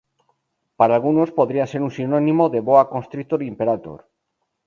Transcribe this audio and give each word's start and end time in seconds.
Para 0.79 0.95
algunos 0.95 1.29
podría 1.37 1.67
ser 1.71 1.81
un 1.87 1.95
sinónimo 1.97 2.43
de 2.53 2.59
"Boa 2.67 2.89
constrictor 2.93 3.39
imperator". 3.51 3.99